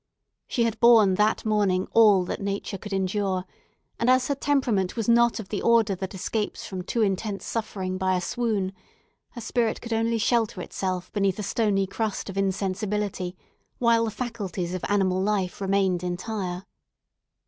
[0.47, 3.45] She had borne that morning all that nature could endure;
[3.99, 7.99] and as her temperament was not of the order that escapes from too intense suffering
[7.99, 8.73] by a swoon,
[9.33, 13.37] her spirit could only shelter itself beneath a stony crust of insensibility,
[13.77, 16.65] while the faculties of animal life remained entire.